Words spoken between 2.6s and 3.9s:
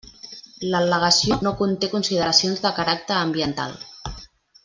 de caràcter ambiental.